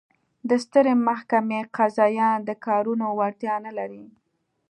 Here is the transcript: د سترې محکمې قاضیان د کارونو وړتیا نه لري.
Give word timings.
د 0.49 0.51
سترې 0.63 0.93
محکمې 1.07 1.59
قاضیان 1.77 2.37
د 2.47 2.51
کارونو 2.65 3.05
وړتیا 3.19 3.55
نه 3.65 3.71
لري. 3.77 4.05